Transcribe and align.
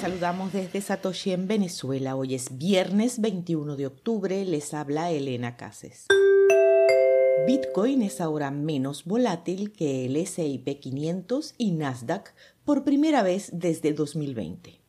Saludamos 0.00 0.52
desde 0.52 0.80
Satoshi 0.80 1.32
en 1.32 1.46
Venezuela. 1.46 2.16
Hoy 2.16 2.34
es 2.34 2.56
viernes 2.56 3.20
21 3.20 3.76
de 3.76 3.86
octubre. 3.86 4.44
Les 4.44 4.74
habla 4.74 5.10
Elena 5.10 5.56
Cases. 5.56 6.06
Bitcoin 7.46 8.02
es 8.02 8.20
ahora 8.20 8.50
menos 8.50 9.04
volátil 9.04 9.72
que 9.72 10.06
el 10.06 10.26
SIP 10.26 10.80
500 10.80 11.54
y 11.58 11.72
Nasdaq 11.72 12.34
por 12.64 12.84
primera 12.84 13.22
vez 13.22 13.50
desde 13.52 13.92
2020. 13.92 14.80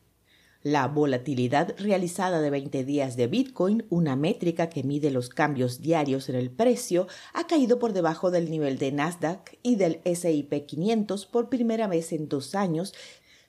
La 0.62 0.88
volatilidad 0.88 1.74
realizada 1.78 2.40
de 2.40 2.48
20 2.48 2.84
días 2.84 3.16
de 3.16 3.26
Bitcoin, 3.26 3.84
una 3.90 4.16
métrica 4.16 4.70
que 4.70 4.82
mide 4.82 5.10
los 5.10 5.28
cambios 5.28 5.82
diarios 5.82 6.30
en 6.30 6.36
el 6.36 6.50
precio, 6.50 7.06
ha 7.34 7.46
caído 7.46 7.78
por 7.78 7.92
debajo 7.92 8.30
del 8.30 8.50
nivel 8.50 8.78
de 8.78 8.90
Nasdaq 8.90 9.58
y 9.62 9.76
del 9.76 10.00
SIP 10.04 10.64
500 10.64 11.26
por 11.26 11.50
primera 11.50 11.86
vez 11.86 12.12
en 12.12 12.28
dos 12.30 12.54
años, 12.54 12.94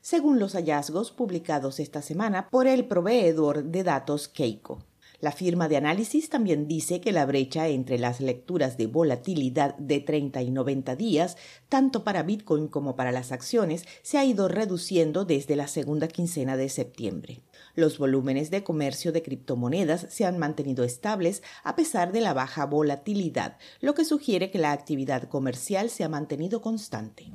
según 0.05 0.37
los 0.37 0.53
hallazgos 0.53 1.09
publicados 1.09 1.79
esta 1.79 2.03
semana 2.03 2.47
por 2.51 2.67
el 2.67 2.85
proveedor 2.85 3.63
de 3.63 3.83
datos 3.83 4.27
Keiko. 4.27 4.83
La 5.19 5.31
firma 5.31 5.67
de 5.67 5.77
análisis 5.77 6.29
también 6.29 6.67
dice 6.67 7.01
que 7.01 7.11
la 7.11 7.25
brecha 7.25 7.69
entre 7.69 7.97
las 7.97 8.21
lecturas 8.21 8.77
de 8.77 8.85
volatilidad 8.85 9.73
de 9.77 10.01
30 10.01 10.43
y 10.43 10.51
90 10.51 10.95
días, 10.95 11.37
tanto 11.69 12.03
para 12.03 12.21
Bitcoin 12.21 12.67
como 12.67 12.95
para 12.95 13.11
las 13.11 13.31
acciones, 13.31 13.83
se 14.03 14.19
ha 14.19 14.25
ido 14.25 14.47
reduciendo 14.47 15.25
desde 15.25 15.55
la 15.55 15.67
segunda 15.67 16.07
quincena 16.07 16.55
de 16.55 16.69
septiembre. 16.69 17.41
Los 17.73 17.97
volúmenes 17.97 18.51
de 18.51 18.63
comercio 18.63 19.11
de 19.11 19.23
criptomonedas 19.23 20.05
se 20.11 20.25
han 20.25 20.37
mantenido 20.37 20.83
estables 20.83 21.41
a 21.63 21.75
pesar 21.75 22.11
de 22.11 22.21
la 22.21 22.35
baja 22.35 22.67
volatilidad, 22.67 23.57
lo 23.81 23.95
que 23.95 24.05
sugiere 24.05 24.51
que 24.51 24.59
la 24.59 24.71
actividad 24.71 25.23
comercial 25.29 25.89
se 25.89 26.03
ha 26.03 26.09
mantenido 26.09 26.61
constante. 26.61 27.31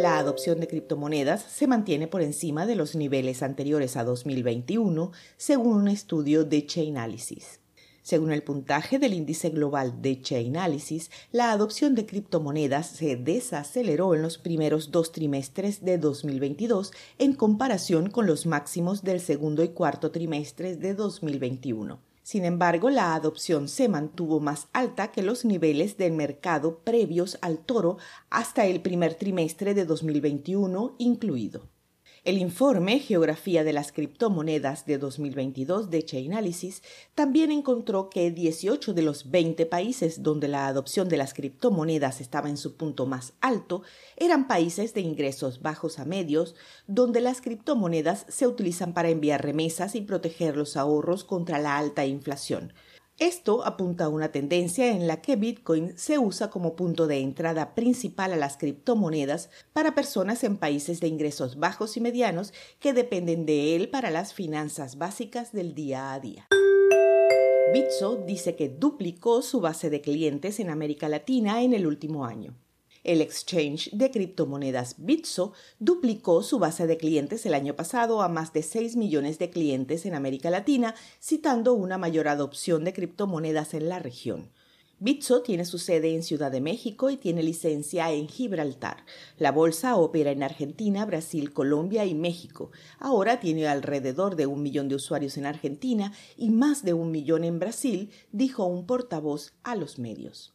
La 0.00 0.16
adopción 0.16 0.60
de 0.60 0.66
criptomonedas 0.66 1.42
se 1.42 1.66
mantiene 1.66 2.06
por 2.06 2.22
encima 2.22 2.64
de 2.64 2.74
los 2.74 2.96
niveles 2.96 3.42
anteriores 3.42 3.98
a 3.98 4.04
2021, 4.04 5.12
según 5.36 5.76
un 5.76 5.88
estudio 5.88 6.42
de 6.44 6.64
Chainalysis. 6.64 7.60
Según 8.00 8.32
el 8.32 8.42
puntaje 8.42 8.98
del 8.98 9.12
índice 9.12 9.50
global 9.50 10.00
de 10.00 10.22
Chainalysis, 10.22 11.10
la 11.32 11.52
adopción 11.52 11.94
de 11.94 12.06
criptomonedas 12.06 12.86
se 12.86 13.16
desaceleró 13.16 14.14
en 14.14 14.22
los 14.22 14.38
primeros 14.38 14.90
dos 14.90 15.12
trimestres 15.12 15.84
de 15.84 15.98
2022 15.98 16.92
en 17.18 17.34
comparación 17.34 18.08
con 18.08 18.24
los 18.24 18.46
máximos 18.46 19.02
del 19.02 19.20
segundo 19.20 19.62
y 19.62 19.68
cuarto 19.68 20.10
trimestres 20.10 20.80
de 20.80 20.94
2021. 20.94 22.09
Sin 22.30 22.44
embargo, 22.44 22.90
la 22.90 23.16
adopción 23.16 23.66
se 23.66 23.88
mantuvo 23.88 24.38
más 24.38 24.68
alta 24.72 25.10
que 25.10 25.20
los 25.20 25.44
niveles 25.44 25.96
del 25.96 26.12
mercado 26.12 26.78
previos 26.78 27.36
al 27.42 27.58
toro 27.58 27.98
hasta 28.30 28.66
el 28.66 28.82
primer 28.82 29.14
trimestre 29.14 29.74
de 29.74 29.84
2021 29.84 30.94
incluido. 30.98 31.66
El 32.30 32.38
informe 32.38 33.00
Geografía 33.00 33.64
de 33.64 33.72
las 33.72 33.90
criptomonedas 33.90 34.86
de 34.86 34.98
2022 34.98 35.90
de 35.90 36.04
Chainalysis 36.04 36.80
también 37.16 37.50
encontró 37.50 38.08
que 38.08 38.30
18 38.30 38.94
de 38.94 39.02
los 39.02 39.32
20 39.32 39.66
países 39.66 40.22
donde 40.22 40.46
la 40.46 40.68
adopción 40.68 41.08
de 41.08 41.16
las 41.16 41.34
criptomonedas 41.34 42.20
estaba 42.20 42.48
en 42.48 42.56
su 42.56 42.76
punto 42.76 43.04
más 43.04 43.32
alto 43.40 43.82
eran 44.16 44.46
países 44.46 44.94
de 44.94 45.00
ingresos 45.00 45.60
bajos 45.60 45.98
a 45.98 46.04
medios, 46.04 46.54
donde 46.86 47.20
las 47.20 47.40
criptomonedas 47.40 48.26
se 48.28 48.46
utilizan 48.46 48.94
para 48.94 49.08
enviar 49.08 49.42
remesas 49.42 49.96
y 49.96 50.00
proteger 50.00 50.56
los 50.56 50.76
ahorros 50.76 51.24
contra 51.24 51.58
la 51.58 51.78
alta 51.78 52.06
inflación, 52.06 52.72
esto 53.20 53.66
apunta 53.66 54.06
a 54.06 54.08
una 54.08 54.32
tendencia 54.32 54.88
en 54.88 55.06
la 55.06 55.20
que 55.20 55.36
Bitcoin 55.36 55.96
se 55.96 56.18
usa 56.18 56.48
como 56.48 56.74
punto 56.74 57.06
de 57.06 57.20
entrada 57.20 57.74
principal 57.74 58.32
a 58.32 58.36
las 58.36 58.56
criptomonedas 58.56 59.50
para 59.74 59.94
personas 59.94 60.42
en 60.42 60.56
países 60.56 61.00
de 61.00 61.08
ingresos 61.08 61.58
bajos 61.58 61.98
y 61.98 62.00
medianos 62.00 62.54
que 62.78 62.94
dependen 62.94 63.44
de 63.44 63.76
él 63.76 63.90
para 63.90 64.10
las 64.10 64.32
finanzas 64.32 64.96
básicas 64.96 65.52
del 65.52 65.74
día 65.74 66.14
a 66.14 66.20
día. 66.20 66.48
Bitso 67.74 68.16
dice 68.16 68.56
que 68.56 68.70
duplicó 68.70 69.42
su 69.42 69.60
base 69.60 69.90
de 69.90 70.00
clientes 70.00 70.58
en 70.58 70.70
América 70.70 71.08
Latina 71.08 71.62
en 71.62 71.74
el 71.74 71.86
último 71.86 72.24
año. 72.24 72.56
El 73.02 73.22
exchange 73.22 73.90
de 73.92 74.10
criptomonedas 74.10 74.96
Bitso 74.98 75.54
duplicó 75.78 76.42
su 76.42 76.58
base 76.58 76.86
de 76.86 76.98
clientes 76.98 77.46
el 77.46 77.54
año 77.54 77.74
pasado 77.74 78.20
a 78.20 78.28
más 78.28 78.52
de 78.52 78.62
6 78.62 78.96
millones 78.96 79.38
de 79.38 79.48
clientes 79.48 80.04
en 80.04 80.14
América 80.14 80.50
Latina, 80.50 80.94
citando 81.18 81.72
una 81.72 81.96
mayor 81.96 82.28
adopción 82.28 82.84
de 82.84 82.92
criptomonedas 82.92 83.72
en 83.72 83.88
la 83.88 84.00
región. 84.00 84.50
Bitso 84.98 85.40
tiene 85.40 85.64
su 85.64 85.78
sede 85.78 86.14
en 86.14 86.22
Ciudad 86.22 86.52
de 86.52 86.60
México 86.60 87.08
y 87.08 87.16
tiene 87.16 87.42
licencia 87.42 88.12
en 88.12 88.28
Gibraltar. 88.28 89.06
La 89.38 89.50
bolsa 89.50 89.96
opera 89.96 90.30
en 90.30 90.42
Argentina, 90.42 91.06
Brasil, 91.06 91.54
Colombia 91.54 92.04
y 92.04 92.14
México. 92.14 92.70
Ahora 92.98 93.40
tiene 93.40 93.66
alrededor 93.66 94.36
de 94.36 94.44
un 94.44 94.62
millón 94.62 94.90
de 94.90 94.96
usuarios 94.96 95.38
en 95.38 95.46
Argentina 95.46 96.12
y 96.36 96.50
más 96.50 96.84
de 96.84 96.92
un 96.92 97.10
millón 97.10 97.44
en 97.44 97.58
Brasil, 97.58 98.10
dijo 98.30 98.66
un 98.66 98.84
portavoz 98.84 99.54
a 99.62 99.74
los 99.74 99.98
medios 99.98 100.52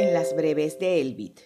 en 0.00 0.14
las 0.14 0.34
breves 0.34 0.78
de 0.78 1.02
Elbit. 1.02 1.40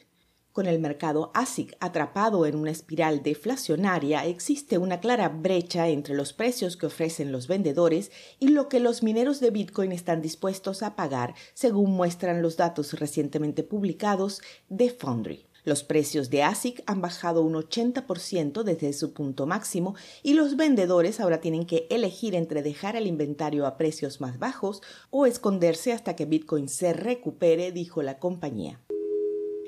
Con 0.53 0.67
el 0.67 0.79
mercado 0.79 1.33
ASIC 1.35 1.77
atrapado 1.81 2.47
en 2.47 2.55
una 2.55 2.71
espiral 2.71 3.25
deflacionaria, 3.25 4.25
existe 4.27 4.79
una 4.79 5.01
clara 5.01 5.29
brecha 5.29 5.89
entre 5.89 6.15
los 6.15 6.33
precios 6.33 6.77
que 6.77 6.87
ofrecen 6.87 7.33
los 7.33 7.49
vendedores 7.49 8.13
y 8.39 8.49
lo 8.49 8.69
que 8.69 8.79
los 8.79 9.03
mineros 9.03 9.41
de 9.41 9.51
Bitcoin 9.51 9.91
están 9.91 10.23
dispuestos 10.23 10.85
a 10.85 10.95
pagar, 10.95 11.35
según 11.53 11.91
muestran 11.97 12.43
los 12.43 12.57
datos 12.57 12.93
recientemente 12.93 13.65
publicados 13.65 14.41
de 14.69 14.91
Foundry. 14.91 15.49
Los 15.65 15.83
precios 15.83 16.29
de 16.29 16.43
ASIC 16.43 16.83
han 16.87 17.01
bajado 17.01 17.43
un 17.43 17.55
80% 17.55 18.63
desde 18.65 18.93
su 18.93 19.15
punto 19.15 19.47
máximo 19.47 19.95
y 20.23 20.35
los 20.35 20.57
vendedores 20.57 21.21
ahora 21.21 21.41
tienen 21.41 21.65
que 21.65 21.87
elegir 21.91 22.35
entre 22.35 22.63
dejar 22.63 22.97
el 22.97 23.07
inventario 23.07 23.67
a 23.67 23.79
precios 23.79 24.21
más 24.21 24.39
bajos 24.39 24.83
o 25.09 25.25
esconderse 25.25 25.93
hasta 25.95 26.17
que 26.17 26.27
Bitcoin 26.27 26.69
se 26.69 26.93
recupere, 26.93 27.73
dijo 27.73 28.03
la 28.03 28.19
compañía. 28.19 28.83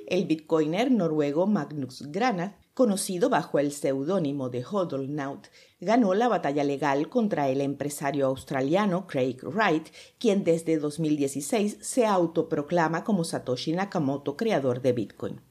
El 0.06 0.26
bitcoiner 0.26 0.90
noruego 0.92 1.46
Magnus 1.46 2.02
Granat, 2.12 2.54
conocido 2.74 3.28
bajo 3.28 3.58
el 3.58 3.72
seudónimo 3.72 4.50
de 4.50 4.64
Hodlnaut, 4.64 5.48
ganó 5.80 6.14
la 6.14 6.28
batalla 6.28 6.62
legal 6.62 7.08
contra 7.08 7.48
el 7.48 7.60
empresario 7.60 8.26
australiano 8.26 9.06
Craig 9.06 9.38
Wright, 9.42 9.88
quien 10.18 10.44
desde 10.44 10.78
2016 10.78 11.78
se 11.80 12.06
autoproclama 12.06 13.02
como 13.02 13.24
Satoshi 13.24 13.72
Nakamoto, 13.72 14.36
creador 14.36 14.80
de 14.80 14.92
Bitcoin. 14.92 15.45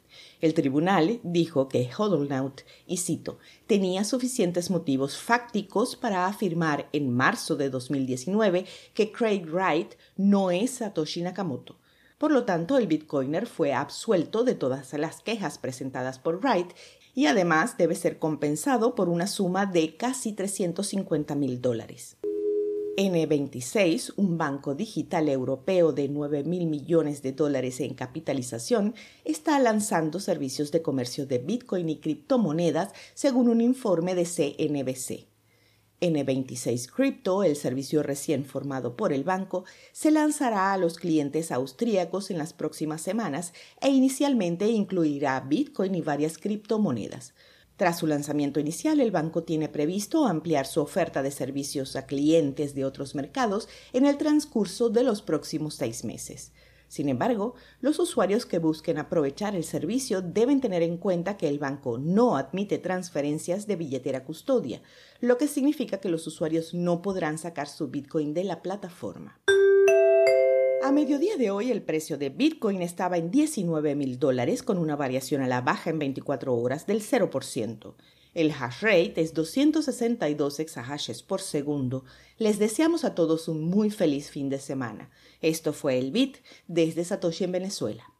El 0.46 0.54
tribunal 0.54 1.20
dijo 1.24 1.68
que 1.68 1.90
Hodlnaut, 1.98 2.62
y 2.86 2.98
cito, 2.98 3.40
tenía 3.66 4.04
suficientes 4.04 4.70
motivos 4.70 5.18
fácticos 5.18 5.96
para 5.96 6.28
afirmar 6.28 6.88
en 6.94 7.12
marzo 7.12 7.56
de 7.56 7.72
2019 7.72 8.68
que 8.94 9.12
Craig 9.12 9.48
Wright 9.52 9.96
no 10.18 10.52
es 10.52 10.70
Satoshi 10.70 11.24
Nakamoto. 11.24 11.80
Por 12.20 12.32
lo 12.32 12.46
tanto, 12.46 12.78
el 12.78 12.86
bitcoiner 12.86 13.48
fue 13.48 13.74
absuelto 13.74 14.44
de 14.44 14.54
todas 14.54 14.94
las 14.94 15.22
quejas 15.22 15.58
presentadas 15.58 16.20
por 16.20 16.40
Wright 16.44 16.74
y 17.16 17.26
además 17.26 17.76
debe 17.80 17.96
ser 17.96 18.20
compensado 18.20 18.94
por 18.94 19.10
una 19.10 19.26
suma 19.26 19.66
de 19.66 19.98
casi 19.98 20.34
350 20.34 21.34
mil 21.34 21.60
dólares. 21.60 22.18
N26, 22.98 24.14
un 24.16 24.38
banco 24.38 24.74
digital 24.74 25.28
europeo 25.28 25.92
de 25.92 26.08
9 26.08 26.46
mil 26.46 26.66
millones 26.68 27.22
de 27.22 27.34
dólares 27.34 27.82
en 27.82 27.94
capitalización, 27.94 28.96
está 29.26 29.60
lanzando 29.60 30.22
servicios 30.22 30.72
de 30.72 30.82
comercio 30.82 31.26
de 31.26 31.40
Bitcoin 31.40 31.90
y 31.90 32.00
criptomonedas 32.00 32.94
según 33.14 33.50
un 33.50 33.60
informe 33.60 34.16
de 34.16 34.24
CNBC. 34.24 35.28
N26 36.00 36.90
Crypto, 36.90 37.44
el 37.44 37.56
servicio 37.56 38.02
recién 38.02 38.46
formado 38.46 38.96
por 38.96 39.12
el 39.12 39.24
banco, 39.24 39.66
se 39.92 40.12
lanzará 40.12 40.72
a 40.72 40.78
los 40.78 40.98
clientes 40.98 41.52
austríacos 41.52 42.32
en 42.32 42.38
las 42.38 42.54
próximas 42.54 43.02
semanas 43.02 43.54
e 43.82 43.90
inicialmente 43.90 44.68
incluirá 44.68 45.40
Bitcoin 45.42 45.96
y 45.96 46.02
varias 46.02 46.38
criptomonedas. 46.38 47.34
Tras 47.78 48.00
su 48.00 48.08
lanzamiento 48.08 48.62
inicial, 48.62 49.02
el 49.02 49.12
banco 49.12 49.44
tiene 49.44 49.68
previsto 49.68 50.28
ampliar 50.28 50.66
su 50.66 50.80
oferta 50.80 51.22
de 51.22 51.32
servicios 51.32 51.98
a 51.98 52.06
clientes 52.06 52.74
de 52.74 52.86
otros 52.86 53.16
mercados 53.16 53.68
en 53.92 54.06
el 54.06 54.18
transcurso 54.18 54.90
de 54.90 55.04
los 55.04 55.22
próximos 55.22 55.76
seis 55.76 56.06
meses. 56.06 56.54
Sin 56.88 57.10
embargo, 57.10 57.56
los 57.82 58.00
usuarios 58.00 58.46
que 58.46 58.60
busquen 58.60 58.98
aprovechar 58.98 59.56
el 59.56 59.66
servicio 59.66 60.22
deben 60.22 60.62
tener 60.62 60.84
en 60.84 60.98
cuenta 60.98 61.36
que 61.36 61.50
el 61.50 61.60
banco 61.60 61.98
no 61.98 62.38
admite 62.38 62.78
transferencias 62.78 63.68
de 63.68 63.76
billetera 63.76 64.24
custodia, 64.24 64.82
lo 65.20 65.38
que 65.38 65.48
significa 65.50 65.98
que 65.98 66.10
los 66.10 66.26
usuarios 66.28 66.74
no 66.74 67.02
podrán 67.02 67.38
sacar 67.38 67.68
su 67.68 67.90
Bitcoin 67.90 68.34
de 68.34 68.46
la 68.46 68.62
plataforma. 68.62 69.38
A 70.86 70.92
mediodía 70.92 71.36
de 71.36 71.50
hoy 71.50 71.72
el 71.72 71.82
precio 71.82 72.16
de 72.20 72.30
Bitcoin 72.30 72.84
estaba 72.84 73.18
en 73.18 73.32
19 73.32 73.96
mil 73.96 74.20
dólares 74.20 74.62
con 74.62 74.78
una 74.78 74.96
variación 74.96 75.42
a 75.42 75.48
la 75.48 75.62
baja 75.62 75.90
en 75.90 75.98
24 75.98 76.56
horas 76.56 76.86
del 76.86 77.02
0%. 77.02 77.96
El 78.36 78.52
hash 78.52 78.82
rate 78.82 79.14
es 79.16 79.34
262 79.34 80.60
exahashes 80.60 81.24
por 81.24 81.42
segundo. 81.42 82.06
Les 82.38 82.60
deseamos 82.60 83.04
a 83.04 83.16
todos 83.16 83.48
un 83.48 83.64
muy 83.64 83.90
feliz 83.90 84.30
fin 84.30 84.48
de 84.48 84.60
semana. 84.60 85.10
Esto 85.42 85.74
fue 85.74 85.98
el 85.98 86.12
Bit 86.12 86.38
desde 86.68 87.04
Satoshi 87.04 87.46
en 87.46 87.54
Venezuela. 87.54 88.15